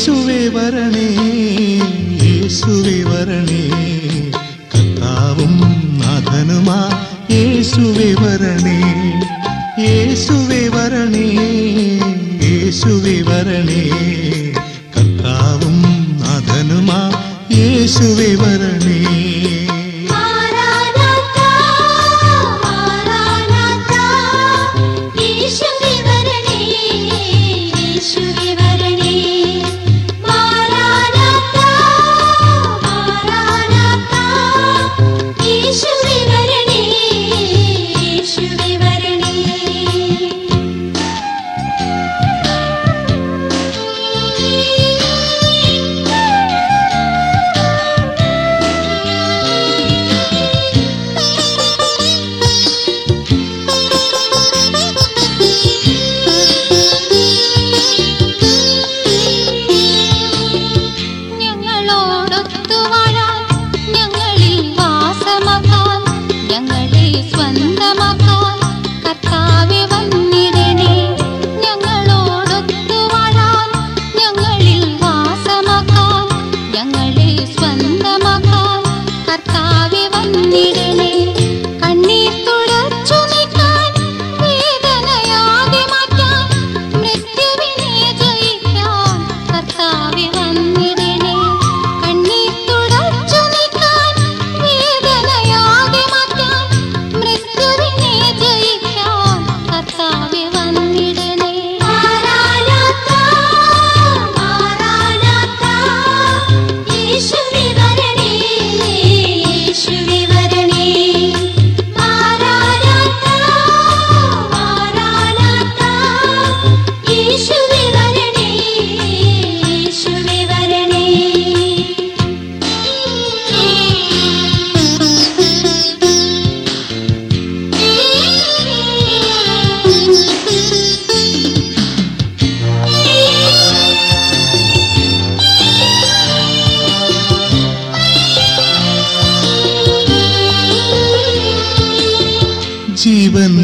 യേശുവേ 0.00 0.48
വരണേ 0.48 1.08
യേശുവേ 2.24 2.94
വരണേ. 3.02 3.64
കർത്താവും 4.72 5.52
നാഥനുമാ 6.00 6.78
യേശുവേ 7.30 8.08
വരണേ 8.14 8.78
യേശുവേ 9.78 10.62
വരണേ. 10.68 10.89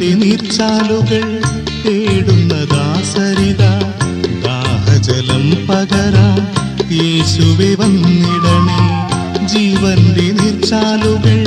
നിന്റെ 0.00 0.16
നീർച്ചാലുകൾ 0.20 1.24
തേടുന്നതാസരിത 1.84 3.62
ദാഹജലം 4.44 5.44
പകരാ 5.68 6.26
യേശുവെ 6.98 7.70
വന്നിടണേ. 7.80 8.78
ജീവന്റെ 9.52 10.26
നീർച്ചാലുകൾ 10.38 11.40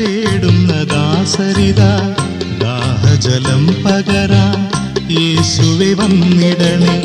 തേടുന്നതാസരിത 0.00 1.82
ദാഹജലം 2.64 3.62
പകരാ 3.84 4.44
യേശുവെ 5.18 5.90
വന്നിടണേ. 5.94 6.98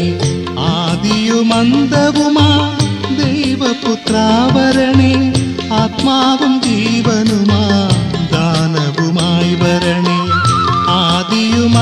ആദിയുമന്തവുമാ 0.72 2.50
ദൈവപുത്രാവരണേ 3.22 5.14
ആത്മാവും 5.82 6.56
ജീവനുമാ 6.68 7.62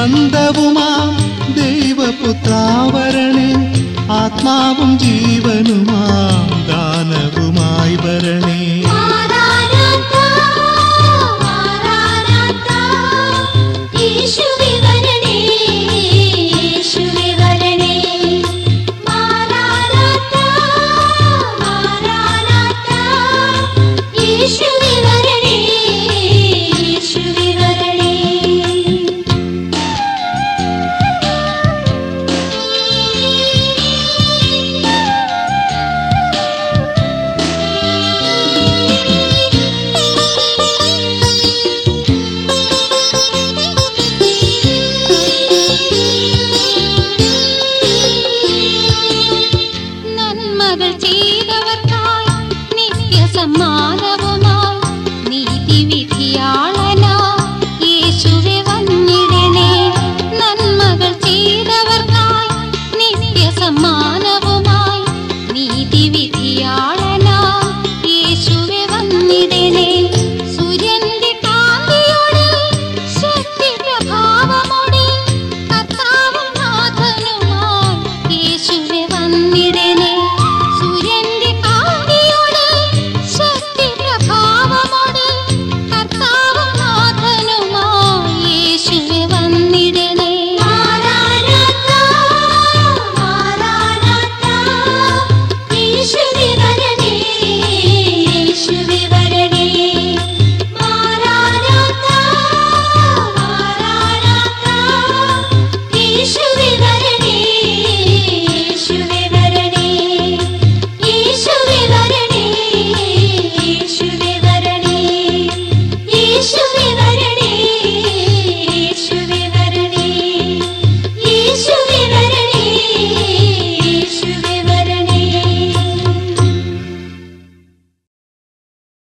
മന്ദവുമാം 0.08 1.10
ദൈവപുത്രാവരണേ. 1.54 3.50
ആത്മാവും 4.12 4.87